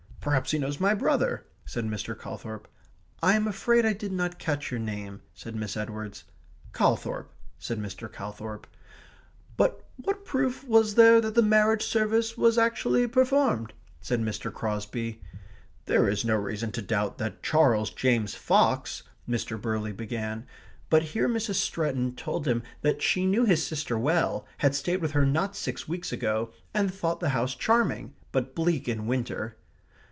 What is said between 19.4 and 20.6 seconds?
Burley began;